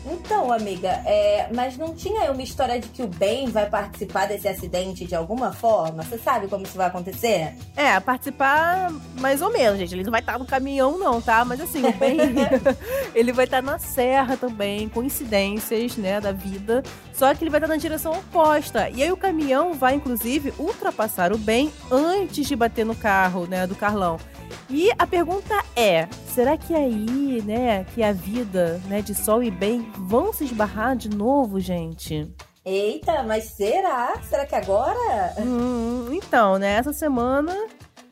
Então, 0.05 0.51
amiga, 0.51 0.89
é, 1.05 1.49
mas 1.55 1.77
não 1.77 1.95
tinha 1.95 2.23
aí 2.23 2.31
uma 2.31 2.43
história 2.43 2.81
de 2.81 2.89
que 2.89 3.03
o 3.03 3.07
Ben 3.07 3.47
vai 3.49 3.69
participar 3.69 4.27
desse 4.27 4.49
acidente 4.49 5.05
de 5.05 5.15
alguma 5.15 5.53
forma? 5.53 6.03
Você 6.03 6.17
sabe 6.19 6.49
como 6.49 6.65
isso 6.65 6.77
vai 6.77 6.87
acontecer? 6.87 7.55
É, 7.77 7.99
participar 8.01 8.91
mais 9.21 9.43
ou 9.43 9.53
menos, 9.53 9.79
gente. 9.79 9.95
Ele 9.95 10.05
não 10.05 10.11
vai 10.11 10.21
estar 10.21 10.39
no 10.39 10.47
caminhão, 10.47 10.99
não, 10.99 11.21
tá? 11.21 11.45
Mas 11.45 11.61
assim, 11.61 11.85
o 11.85 11.93
Ben, 11.93 12.17
ele 13.15 13.33
vai 13.33 13.45
estar 13.45 13.63
na 13.63 13.79
serra 13.79 14.37
também, 14.37 14.89
coincidências, 14.89 15.97
né, 15.97 16.21
da 16.21 16.33
vida. 16.33 16.83
Só 17.13 17.33
que 17.35 17.45
ele 17.45 17.51
vai 17.51 17.59
estar 17.59 17.69
na 17.69 17.77
direção 17.77 18.13
oposta. 18.13 18.89
E 18.89 19.03
aí 19.03 19.13
o 19.13 19.17
caminhão 19.17 19.75
vai, 19.75 19.95
inclusive, 19.95 20.55
ultrapassar 20.59 21.33
o 21.33 21.39
Ben 21.39 21.71
antes 21.91 22.47
de 22.49 22.57
bater 22.57 22.87
no 22.87 22.95
carro, 22.95 23.47
né, 23.47 23.67
do 23.67 23.75
Carlão. 23.75 24.19
E 24.69 24.91
a 24.99 25.07
pergunta 25.07 25.55
é, 25.77 26.09
será 26.27 26.57
que 26.57 26.75
aí, 26.75 27.43
né, 27.45 27.85
que 27.95 28.03
a 28.03 28.13
vida, 28.13 28.81
né, 28.87 29.03
de 29.03 29.15
Sol 29.15 29.43
e 29.43 29.51
Ben 29.51 29.91
vão 29.97 30.33
se 30.33 30.45
esbarrar 30.45 30.97
de 30.97 31.09
novo, 31.09 31.61
gente? 31.61 32.33
Eita, 32.65 33.23
mas 33.23 33.45
será? 33.45 34.21
Será 34.29 34.47
que 34.47 34.55
agora? 34.55 35.35
Hum, 35.39 36.09
então, 36.13 36.59
né, 36.59 36.75
essa 36.75 36.93
semana, 36.93 37.55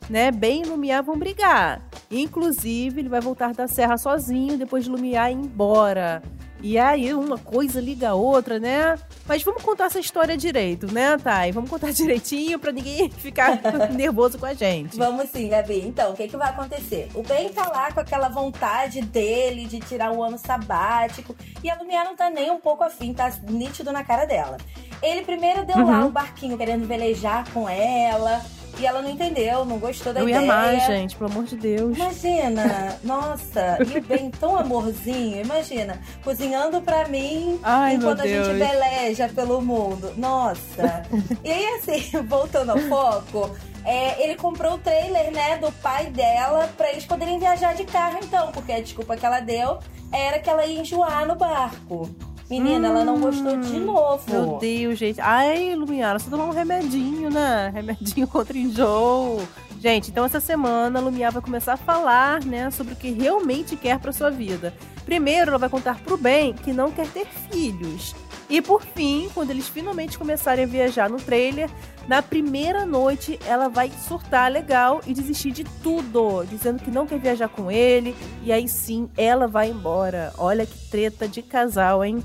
né, 0.09 0.31
Ben 0.31 0.63
e 0.63 0.65
Lumiar 0.65 1.03
vão 1.03 1.17
brigar. 1.17 1.81
Inclusive, 2.09 3.01
ele 3.01 3.09
vai 3.09 3.21
voltar 3.21 3.53
da 3.53 3.67
serra 3.67 3.97
sozinho 3.97 4.57
depois 4.57 4.83
de 4.83 4.89
Lumiar 4.89 5.31
ir 5.31 5.35
embora. 5.35 6.23
E 6.61 6.77
aí, 6.77 7.13
uma 7.13 7.37
coisa 7.37 7.79
liga 7.79 8.09
a 8.09 8.13
outra, 8.15 8.59
né? 8.59 8.97
Mas 9.25 9.41
vamos 9.43 9.63
contar 9.63 9.85
essa 9.85 9.99
história 9.99 10.35
direito, 10.35 10.91
né, 10.91 11.17
Thay? 11.17 11.53
Vamos 11.53 11.69
contar 11.69 11.91
direitinho 11.93 12.59
pra 12.59 12.71
ninguém 12.71 13.09
ficar 13.17 13.59
nervoso 13.95 14.37
com 14.37 14.45
a 14.45 14.53
gente. 14.53 14.97
Vamos 14.97 15.29
sim, 15.29 15.47
Gabi. 15.47 15.79
Então, 15.87 16.11
o 16.11 16.15
que, 16.15 16.27
que 16.27 16.35
vai 16.35 16.49
acontecer? 16.49 17.07
O 17.15 17.23
Ben 17.23 17.47
tá 17.49 17.67
lá 17.69 17.91
com 17.93 18.01
aquela 18.01 18.27
vontade 18.27 19.01
dele 19.01 19.65
de 19.67 19.79
tirar 19.79 20.11
um 20.11 20.21
ano 20.21 20.37
sabático 20.37 21.33
e 21.63 21.69
a 21.69 21.75
Lumiar 21.75 22.03
não 22.03 22.15
tá 22.15 22.29
nem 22.29 22.51
um 22.51 22.59
pouco 22.59 22.83
afim, 22.83 23.13
tá 23.13 23.31
nítido 23.49 23.91
na 23.93 24.03
cara 24.03 24.25
dela. 24.25 24.57
Ele 25.01 25.21
primeiro 25.21 25.65
deu 25.65 25.77
lá 25.77 26.01
Uhum. 26.01 26.07
o 26.07 26.11
barquinho 26.11 26.57
querendo 26.57 26.85
velejar 26.85 27.49
com 27.53 27.69
ela 27.69 28.41
e 28.79 28.85
ela 28.85 29.01
não 29.01 29.09
entendeu, 29.09 29.65
não 29.65 29.77
gostou 29.77 30.13
da 30.13 30.21
Eu 30.21 30.29
ideia. 30.29 30.41
ia 30.41 30.47
mais, 30.47 30.85
gente, 30.85 31.15
pelo 31.15 31.29
amor 31.29 31.43
de 31.45 31.55
Deus. 31.55 31.97
Imagina, 31.97 32.97
nossa, 33.03 33.77
e 33.93 33.97
o 33.97 34.01
Ben 34.01 34.29
tão 34.31 34.57
amorzinho, 34.57 35.41
imagina, 35.41 35.99
cozinhando 36.23 36.81
pra 36.81 37.07
mim 37.07 37.59
Ai, 37.63 37.95
enquanto 37.95 38.21
a 38.21 38.27
gente 38.27 38.45
Deus. 38.45 38.57
veleja 38.57 39.29
pelo 39.29 39.61
mundo. 39.61 40.13
Nossa. 40.17 41.03
e 41.43 41.51
aí, 41.51 41.65
assim, 41.75 42.21
voltando 42.27 42.71
ao 42.71 42.79
foco, 42.79 43.55
é, 43.85 44.23
ele 44.23 44.35
comprou 44.35 44.73
o 44.73 44.77
trailer, 44.77 45.31
né, 45.31 45.57
do 45.57 45.71
pai 45.73 46.07
dela 46.07 46.69
pra 46.77 46.89
eles 46.91 47.05
poderem 47.05 47.39
viajar 47.39 47.73
de 47.75 47.83
carro, 47.85 48.19
então, 48.23 48.51
porque 48.51 48.71
a 48.71 48.81
desculpa 48.81 49.15
que 49.17 49.25
ela 49.25 49.39
deu 49.39 49.79
era 50.11 50.39
que 50.39 50.49
ela 50.49 50.65
ia 50.65 50.79
enjoar 50.81 51.27
no 51.27 51.35
barco. 51.35 52.09
Menina, 52.49 52.87
ela 52.87 53.05
não 53.05 53.19
gostou 53.19 53.55
de 53.57 53.79
novo. 53.79 54.23
Hum, 54.27 54.31
Meu 54.31 54.57
Deus, 54.57 54.97
gente. 54.97 55.21
Ai, 55.21 55.75
Lumiara, 55.75 56.17
você 56.17 56.29
tomou 56.29 56.47
um 56.47 56.51
remedinho, 56.51 57.29
né? 57.29 57.71
Remedinho 57.73 58.25
contra 58.27 58.57
enjoo. 58.57 59.47
Gente, 59.79 60.09
então 60.11 60.25
essa 60.25 60.39
semana 60.41 60.99
a 60.99 61.01
Lumiar 61.01 61.31
vai 61.31 61.41
começar 61.41 61.73
a 61.73 61.77
falar, 61.77 62.43
né, 62.43 62.69
sobre 62.69 62.93
o 62.93 62.95
que 62.97 63.11
realmente 63.11 63.77
quer 63.77 63.97
para 63.97 64.11
sua 64.11 64.29
vida. 64.29 64.73
Primeiro, 65.05 65.51
ela 65.51 65.57
vai 65.57 65.69
contar 65.69 66.01
pro 66.01 66.17
bem 66.17 66.53
que 66.53 66.73
não 66.73 66.91
quer 66.91 67.07
ter 67.07 67.25
filhos. 67.49 68.13
E 68.49 68.61
por 68.61 68.81
fim, 68.81 69.29
quando 69.33 69.51
eles 69.51 69.69
finalmente 69.69 70.17
começarem 70.17 70.65
a 70.65 70.67
viajar 70.67 71.09
no 71.09 71.17
trailer, 71.17 71.69
na 72.09 72.21
primeira 72.21 72.85
noite 72.85 73.39
ela 73.45 73.69
vai 73.69 73.89
surtar 74.05 74.51
legal 74.51 75.01
e 75.05 75.13
desistir 75.13 75.51
de 75.51 75.63
tudo, 75.63 76.43
dizendo 76.49 76.83
que 76.83 76.91
não 76.91 77.05
quer 77.07 77.19
viajar 77.19 77.47
com 77.47 77.71
ele, 77.71 78.13
e 78.43 78.51
aí 78.51 78.67
sim 78.67 79.07
ela 79.15 79.47
vai 79.47 79.69
embora. 79.69 80.33
Olha 80.37 80.65
que 80.65 80.77
treta 80.89 81.25
de 81.25 81.41
casal, 81.41 82.03
hein? 82.03 82.21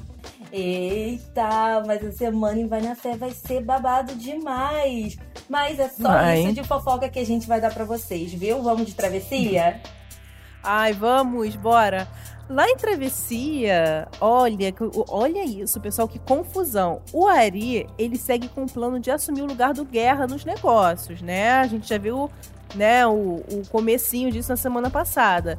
Eita, 0.56 1.82
mas 1.84 2.04
a 2.04 2.12
semana 2.12 2.60
em 2.60 2.68
Vai 2.68 2.80
na 2.80 2.94
Fé 2.94 3.16
vai 3.16 3.32
ser 3.32 3.60
babado 3.60 4.14
demais. 4.14 5.16
Mas 5.48 5.80
é 5.80 5.88
só 5.88 6.08
Vai. 6.08 6.44
isso 6.44 6.52
de 6.52 6.62
fofoca 6.62 7.08
que 7.08 7.18
a 7.18 7.26
gente 7.26 7.48
vai 7.48 7.60
dar 7.60 7.74
pra 7.74 7.84
vocês, 7.84 8.32
viu? 8.32 8.62
Vamos 8.62 8.86
de 8.86 8.94
travessia? 8.94 9.80
Ai, 10.62 10.92
vamos, 10.92 11.56
bora. 11.56 12.06
Lá 12.48 12.68
em 12.68 12.76
Travessia, 12.76 14.06
olha, 14.20 14.72
olha 15.08 15.44
isso, 15.44 15.80
pessoal, 15.80 16.06
que 16.06 16.18
confusão. 16.18 17.00
O 17.12 17.26
Ari, 17.26 17.86
ele 17.98 18.16
segue 18.16 18.48
com 18.48 18.64
o 18.64 18.70
plano 18.70 19.00
de 19.00 19.10
assumir 19.10 19.42
o 19.42 19.46
lugar 19.46 19.72
do 19.72 19.84
Guerra 19.84 20.26
nos 20.26 20.44
negócios, 20.44 21.20
né? 21.20 21.52
A 21.52 21.66
gente 21.66 21.88
já 21.88 21.96
viu, 21.98 22.30
né, 22.74 23.06
o, 23.06 23.42
o 23.50 23.62
comecinho 23.70 24.30
disso 24.30 24.50
na 24.50 24.56
semana 24.56 24.90
passada. 24.90 25.58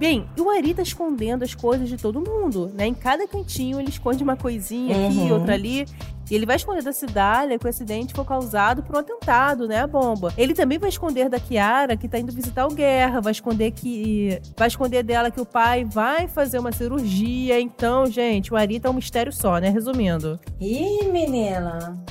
Bem, 0.00 0.26
e 0.34 0.40
o 0.40 0.48
Ari 0.48 0.72
tá 0.72 0.80
escondendo 0.82 1.42
as 1.44 1.54
coisas 1.54 1.86
de 1.86 1.98
todo 1.98 2.22
mundo, 2.22 2.72
né? 2.74 2.86
Em 2.86 2.94
cada 2.94 3.28
cantinho 3.28 3.78
ele 3.78 3.90
esconde 3.90 4.24
uma 4.24 4.34
coisinha 4.34 4.96
aqui, 5.06 5.18
Uhum. 5.18 5.34
outra 5.34 5.52
ali. 5.52 5.84
E 6.30 6.34
ele 6.34 6.46
vai 6.46 6.56
esconder 6.56 6.82
da 6.82 6.90
Cidália 6.92 7.58
que 7.58 7.66
o 7.66 7.68
acidente 7.68 8.14
foi 8.14 8.24
causado 8.24 8.82
por 8.82 8.96
um 8.96 8.98
atentado, 9.00 9.68
né? 9.68 9.80
A 9.82 9.86
bomba. 9.86 10.32
Ele 10.38 10.54
também 10.54 10.78
vai 10.78 10.88
esconder 10.88 11.28
da 11.28 11.38
Kiara, 11.38 11.98
que 11.98 12.08
tá 12.08 12.18
indo 12.18 12.32
visitar 12.32 12.66
o 12.66 12.70
Guerra. 12.74 13.20
Vai 13.20 13.32
esconder 13.32 13.72
que. 13.72 14.40
Vai 14.56 14.68
esconder 14.68 15.02
dela 15.02 15.30
que 15.30 15.40
o 15.40 15.44
pai 15.44 15.84
vai 15.84 16.26
fazer 16.28 16.58
uma 16.60 16.72
cirurgia. 16.72 17.60
Então, 17.60 18.06
gente, 18.06 18.54
o 18.54 18.56
Ari 18.56 18.80
tá 18.80 18.88
um 18.88 18.94
mistério 18.94 19.30
só, 19.32 19.58
né? 19.58 19.68
Resumindo. 19.68 20.40
Ih, 20.58 21.10
menina. 21.12 22.02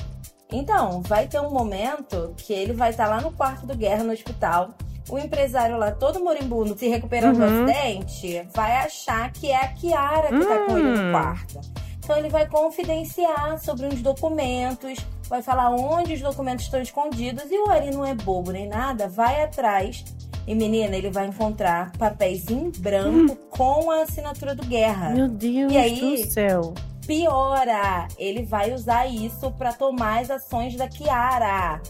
Então, 0.52 1.00
vai 1.02 1.26
ter 1.26 1.40
um 1.40 1.50
momento 1.50 2.34
que 2.36 2.52
ele 2.52 2.72
vai 2.72 2.90
estar 2.90 3.08
lá 3.08 3.20
no 3.20 3.32
quarto 3.32 3.66
do 3.66 3.74
Guerra, 3.74 4.04
no 4.04 4.12
hospital. 4.12 4.74
O 5.08 5.18
empresário 5.18 5.76
lá, 5.76 5.90
todo 5.90 6.22
moribundo, 6.22 6.76
se 6.78 6.86
recuperando 6.88 7.38
do 7.38 7.44
Uhum. 7.44 7.64
acidente, 7.64 8.46
vai 8.54 8.72
achar 8.76 9.32
que 9.32 9.50
é 9.50 9.56
a 9.56 9.68
Kiara 9.68 10.28
que 10.28 10.44
tá 10.44 10.58
com 10.66 10.78
ele 10.78 10.88
no 10.96 11.08
Hum. 11.08 11.12
quarto. 11.12 11.60
Então 12.04 12.16
ele 12.18 12.28
vai 12.28 12.46
confidenciar 12.46 13.58
sobre 13.60 13.86
uns 13.86 14.02
documentos, 14.02 14.98
vai 15.28 15.42
falar 15.42 15.70
onde 15.70 16.14
os 16.14 16.20
documentos 16.20 16.64
estão 16.64 16.80
escondidos 16.80 17.44
e 17.50 17.56
o 17.58 17.70
Ari 17.70 17.90
não 17.92 18.04
é 18.04 18.14
bobo 18.14 18.50
nem 18.50 18.68
nada, 18.68 19.08
vai 19.08 19.42
atrás. 19.42 20.04
E 20.46 20.54
menina, 20.54 20.96
ele 20.96 21.10
vai 21.10 21.26
encontrar 21.26 21.92
papéis 21.98 22.48
em 22.50 22.70
branco 22.78 23.36
com 23.50 23.90
a 23.90 24.02
assinatura 24.02 24.54
do 24.54 24.64
Guerra. 24.66 25.10
Meu 25.10 25.28
Deus 25.28 25.72
E 25.72 25.76
aí? 25.76 26.00
do 26.24 26.30
céu. 26.32 26.74
Piora, 27.06 28.08
ele 28.18 28.44
vai 28.44 28.72
usar 28.72 29.06
isso 29.06 29.50
pra 29.52 29.72
tomar 29.72 30.20
as 30.22 30.30
ações 30.30 30.74
da 30.76 30.88
Kiara. 30.88 31.80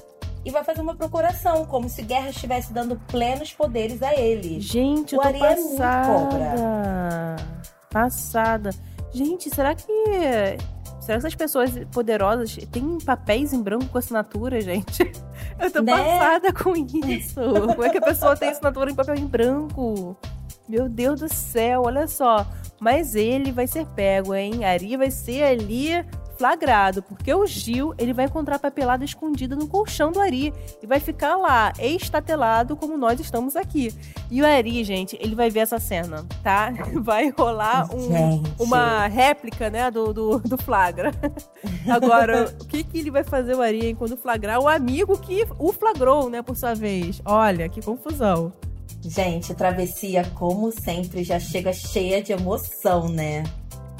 E 0.44 0.50
vai 0.50 0.64
fazer 0.64 0.80
uma 0.80 0.94
procuração, 0.94 1.66
como 1.66 1.88
se 1.88 2.02
Guerra 2.02 2.30
estivesse 2.30 2.72
dando 2.72 2.96
plenos 3.08 3.52
poderes 3.52 4.02
a 4.02 4.14
ele. 4.14 4.58
Gente, 4.60 5.14
eu 5.14 5.18
O 5.18 5.22
tô 5.22 5.28
Ari 5.28 5.42
é 5.42 5.54
muito 5.56 5.76
passada. 5.76 7.36
Passada. 7.90 8.70
Gente, 9.12 9.50
será 9.50 9.74
que. 9.74 9.84
Será 11.00 11.18
que 11.18 11.26
essas 11.26 11.34
pessoas 11.34 11.70
poderosas 11.92 12.56
têm 12.70 12.98
papéis 12.98 13.52
em 13.52 13.62
branco 13.62 13.86
com 13.86 13.98
assinatura, 13.98 14.60
gente? 14.60 15.02
Eu 15.58 15.70
tô 15.70 15.82
Né? 15.82 15.92
passada 15.92 16.52
com 16.52 16.74
isso. 16.76 17.40
Como 17.40 17.84
é 17.84 17.90
que 17.90 17.98
a 17.98 18.02
pessoa 18.02 18.36
tem 18.36 18.50
assinatura 18.50 18.90
em 18.90 18.94
papel 18.94 19.16
em 19.16 19.26
branco? 19.26 20.16
Meu 20.68 20.88
Deus 20.88 21.20
do 21.20 21.28
céu, 21.32 21.82
olha 21.86 22.06
só. 22.06 22.46
Mas 22.80 23.14
ele 23.14 23.50
vai 23.50 23.66
ser 23.66 23.84
pego, 23.88 24.34
hein? 24.34 24.64
Ari 24.64 24.96
vai 24.96 25.10
ser 25.10 25.42
ali 25.42 25.90
flagrado, 26.40 27.02
porque 27.02 27.34
o 27.34 27.44
Gil, 27.44 27.92
ele 27.98 28.14
vai 28.14 28.24
encontrar 28.24 28.56
a 28.56 28.58
papelada 28.58 29.04
escondida 29.04 29.54
no 29.54 29.68
colchão 29.68 30.10
do 30.10 30.18
Ari 30.18 30.54
e 30.82 30.86
vai 30.86 30.98
ficar 30.98 31.36
lá, 31.36 31.70
estatelado 31.78 32.74
como 32.78 32.96
nós 32.96 33.20
estamos 33.20 33.56
aqui. 33.56 33.94
E 34.30 34.40
o 34.40 34.46
Ari, 34.46 34.82
gente, 34.82 35.18
ele 35.20 35.34
vai 35.34 35.50
ver 35.50 35.60
essa 35.60 35.78
cena, 35.78 36.24
tá? 36.42 36.72
Vai 37.02 37.28
rolar 37.28 37.94
um, 37.94 38.42
uma 38.58 39.06
réplica, 39.06 39.68
né, 39.68 39.90
do, 39.90 40.14
do, 40.14 40.38
do 40.38 40.56
flagra. 40.56 41.12
Agora, 41.86 42.54
o 42.60 42.64
que 42.64 42.84
que 42.84 43.00
ele 43.00 43.10
vai 43.10 43.24
fazer 43.24 43.54
o 43.54 43.60
Ari 43.60 43.88
hein, 43.88 43.94
quando 43.94 44.16
flagrar 44.16 44.60
o 44.60 44.68
amigo 44.68 45.18
que 45.18 45.46
o 45.58 45.72
flagrou, 45.72 46.30
né, 46.30 46.40
por 46.40 46.56
sua 46.56 46.74
vez? 46.74 47.20
Olha, 47.24 47.68
que 47.68 47.82
confusão. 47.82 48.52
Gente, 49.02 49.54
travessia, 49.54 50.24
como 50.34 50.70
sempre, 50.70 51.22
já 51.22 51.38
chega 51.38 51.72
cheia 51.72 52.22
de 52.22 52.32
emoção, 52.32 53.08
né? 53.08 53.44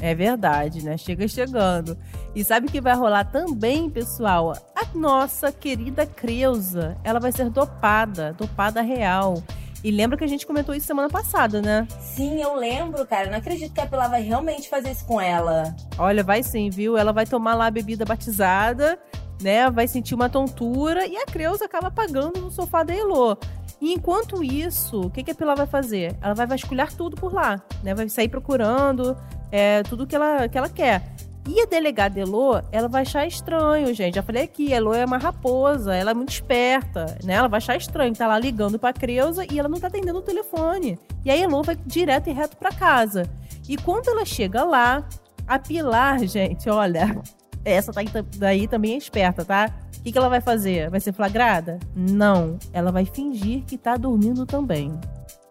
É 0.01 0.15
verdade, 0.15 0.83
né? 0.83 0.97
Chega 0.97 1.27
chegando. 1.27 1.95
E 2.33 2.43
sabe 2.43 2.65
o 2.67 2.71
que 2.71 2.81
vai 2.81 2.95
rolar 2.95 3.25
também, 3.25 3.87
pessoal? 3.87 4.53
A 4.75 4.97
nossa 4.97 5.51
querida 5.51 6.07
Creuza, 6.07 6.97
ela 7.03 7.19
vai 7.19 7.31
ser 7.31 7.51
dopada, 7.51 8.33
dopada 8.33 8.81
real. 8.81 9.35
E 9.83 9.91
lembra 9.91 10.17
que 10.17 10.23
a 10.23 10.27
gente 10.27 10.45
comentou 10.45 10.73
isso 10.73 10.87
semana 10.87 11.07
passada, 11.07 11.61
né? 11.61 11.87
Sim, 11.99 12.41
eu 12.41 12.55
lembro, 12.55 13.05
cara. 13.05 13.29
Não 13.29 13.37
acredito 13.37 13.73
que 13.73 13.81
a 13.81 13.85
Pilar 13.85 14.09
vai 14.09 14.23
realmente 14.23 14.67
fazer 14.67 14.91
isso 14.91 15.05
com 15.05 15.21
ela. 15.21 15.75
Olha, 15.99 16.23
vai 16.23 16.41
sim, 16.41 16.71
viu? 16.71 16.97
Ela 16.97 17.13
vai 17.13 17.27
tomar 17.27 17.53
lá 17.53 17.67
a 17.67 17.71
bebida 17.71 18.03
batizada, 18.03 18.97
né? 19.39 19.69
Vai 19.69 19.87
sentir 19.87 20.15
uma 20.15 20.29
tontura 20.29 21.05
e 21.05 21.15
a 21.15 21.25
Creuza 21.27 21.65
acaba 21.65 21.91
pagando 21.91 22.41
no 22.41 22.49
sofá 22.49 22.81
da 22.81 22.95
Elô. 22.95 23.37
E 23.79 23.93
enquanto 23.93 24.43
isso, 24.43 25.01
o 25.01 25.09
que, 25.09 25.23
que 25.23 25.31
a 25.31 25.35
Pilar 25.35 25.57
vai 25.57 25.65
fazer? 25.67 26.15
Ela 26.21 26.35
vai 26.35 26.45
vasculhar 26.45 26.91
tudo 26.93 27.15
por 27.15 27.33
lá, 27.33 27.61
né? 27.83 27.93
Vai 27.95 28.07
sair 28.09 28.29
procurando 28.29 29.15
é, 29.51 29.83
tudo 29.83 30.07
que 30.07 30.15
ela, 30.15 30.47
que 30.47 30.57
ela 30.57 30.69
quer. 30.69 31.03
E 31.47 31.59
a 31.59 31.65
delegada 31.65 32.19
Elô, 32.19 32.61
ela 32.71 32.87
vai 32.87 33.01
achar 33.01 33.25
estranho, 33.25 33.93
gente. 33.93 34.15
Já 34.15 34.21
falei 34.21 34.43
aqui, 34.43 34.71
Elô 34.71 34.93
é 34.93 35.03
uma 35.03 35.17
raposa, 35.17 35.95
ela 35.95 36.11
é 36.11 36.13
muito 36.13 36.29
esperta, 36.29 37.17
né? 37.23 37.33
Ela 37.33 37.47
vai 37.47 37.57
achar 37.57 37.75
estranho, 37.75 38.15
tá 38.15 38.27
lá 38.27 38.37
ligando 38.37 38.77
pra 38.77 38.93
Creuza 38.93 39.45
e 39.51 39.57
ela 39.57 39.67
não 39.67 39.79
tá 39.79 39.87
atendendo 39.87 40.19
o 40.19 40.21
telefone. 40.21 40.99
E 41.25 41.31
a 41.31 41.35
Elô 41.35 41.63
vai 41.63 41.75
direto 41.75 42.29
e 42.29 42.33
reto 42.33 42.57
pra 42.57 42.71
casa. 42.71 43.27
E 43.67 43.75
quando 43.75 44.09
ela 44.09 44.23
chega 44.23 44.63
lá, 44.63 45.03
a 45.47 45.57
Pilar, 45.57 46.19
gente, 46.25 46.69
olha, 46.69 47.19
essa 47.65 47.91
daí, 47.91 48.07
daí 48.37 48.67
também 48.67 48.93
é 48.93 48.97
esperta, 48.97 49.43
tá? 49.43 49.69
O 49.97 50.03
que, 50.03 50.11
que 50.11 50.17
ela 50.17 50.29
vai 50.29 50.41
fazer? 50.41 50.89
Vai 50.89 50.99
ser 50.99 51.13
flagrada? 51.13 51.79
Não. 51.95 52.57
Ela 52.73 52.91
vai 52.91 53.05
fingir 53.05 53.63
que 53.65 53.77
tá 53.77 53.97
dormindo 53.97 54.45
também. 54.45 54.99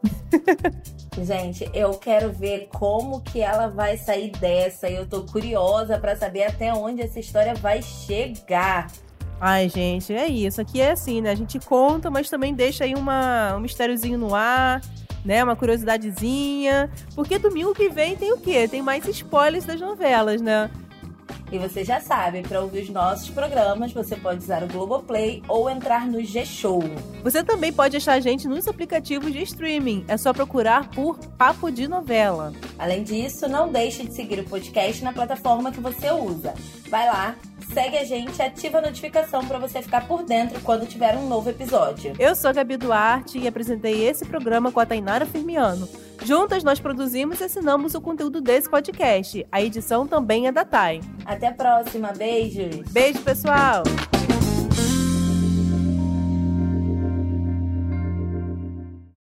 Gente, 1.22 1.68
eu 1.74 1.90
quero 1.94 2.32
ver 2.32 2.68
como 2.72 3.20
que 3.20 3.40
ela 3.40 3.66
vai 3.66 3.96
sair 3.96 4.30
dessa. 4.30 4.88
Eu 4.88 5.06
tô 5.06 5.22
curiosa 5.24 5.98
pra 5.98 6.16
saber 6.16 6.44
até 6.44 6.72
onde 6.72 7.02
essa 7.02 7.18
história 7.18 7.54
vai 7.54 7.82
chegar. 7.82 8.86
Ai, 9.40 9.68
gente, 9.68 10.14
é 10.14 10.26
isso. 10.26 10.60
Aqui 10.60 10.80
é 10.80 10.92
assim, 10.92 11.20
né? 11.20 11.30
A 11.30 11.34
gente 11.34 11.58
conta, 11.58 12.10
mas 12.10 12.28
também 12.30 12.54
deixa 12.54 12.84
aí 12.84 12.94
uma, 12.94 13.56
um 13.56 13.60
mistériozinho 13.60 14.18
no 14.18 14.34
ar, 14.34 14.80
né? 15.24 15.42
Uma 15.42 15.56
curiosidadezinha. 15.56 16.90
Porque 17.14 17.38
domingo 17.38 17.74
que 17.74 17.88
vem 17.88 18.16
tem 18.16 18.32
o 18.32 18.38
quê? 18.38 18.68
Tem 18.68 18.80
mais 18.80 19.06
spoilers 19.06 19.64
das 19.64 19.80
novelas, 19.80 20.40
né? 20.40 20.70
E 21.52 21.58
você 21.58 21.84
já 21.84 22.00
sabe, 22.00 22.42
pra 22.42 22.60
ouvir 22.60 22.82
os 22.82 22.90
nossos 22.90 23.28
programas, 23.28 23.92
você 23.92 24.14
pode 24.14 24.38
usar 24.38 24.62
o 24.62 24.68
Globoplay 24.68 25.42
ou 25.48 25.68
entrar 25.68 26.06
no 26.06 26.22
G-Show. 26.22 26.82
Você 27.24 27.42
também 27.42 27.72
pode 27.72 27.96
achar 27.96 28.12
a 28.12 28.20
gente 28.20 28.46
nos 28.46 28.68
aplicativos 28.68 29.32
de 29.32 29.42
streaming. 29.42 30.04
É 30.06 30.16
só 30.16 30.32
procurar 30.32 30.90
por 30.90 31.18
Papo 31.36 31.70
de 31.70 31.88
Novela. 31.88 32.52
Além 32.78 33.02
disso, 33.02 33.48
não 33.48 33.70
deixe 33.70 34.04
de 34.04 34.14
seguir 34.14 34.38
o 34.38 34.44
podcast 34.44 35.02
na 35.02 35.12
plataforma 35.12 35.72
que 35.72 35.80
você 35.80 36.12
usa. 36.12 36.54
Vai 36.88 37.06
lá, 37.06 37.34
segue 37.72 37.98
a 37.98 38.04
gente 38.04 38.38
e 38.38 38.42
ativa 38.42 38.78
a 38.78 38.82
notificação 38.82 39.44
para 39.44 39.58
você 39.58 39.82
ficar 39.82 40.06
por 40.06 40.22
dentro 40.22 40.60
quando 40.60 40.86
tiver 40.86 41.16
um 41.16 41.28
novo 41.28 41.50
episódio. 41.50 42.14
Eu 42.18 42.34
sou 42.36 42.50
a 42.50 42.52
Gabi 42.52 42.76
Duarte 42.76 43.38
e 43.38 43.48
apresentei 43.48 44.06
esse 44.06 44.24
programa 44.24 44.70
com 44.70 44.80
a 44.80 44.86
Tainara 44.86 45.26
Firmiano. 45.26 45.88
Juntas 46.24 46.62
nós 46.62 46.78
produzimos 46.78 47.40
e 47.40 47.44
assinamos 47.44 47.94
o 47.94 48.00
conteúdo 48.00 48.40
desse 48.40 48.68
podcast. 48.68 49.46
A 49.50 49.62
edição 49.62 50.06
também 50.06 50.46
é 50.46 50.52
da 50.52 50.64
Thay. 50.64 51.00
Até 51.24 51.48
a 51.48 51.52
próxima, 51.52 52.12
beijos! 52.12 52.90
Beijo, 52.92 53.20
pessoal! 53.22 53.82